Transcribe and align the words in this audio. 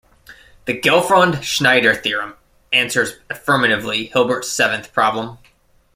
The 0.65 0.73
Gelfond-Schneider 0.79 1.93
theorem 1.93 2.33
answers 2.73 3.19
affirmatively 3.29 4.05
Hilbert's 4.07 4.49
seventh 4.51 4.91
problem. 4.93 5.37